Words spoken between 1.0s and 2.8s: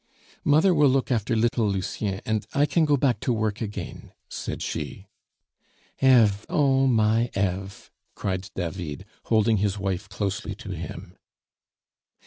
after little Lucien, and I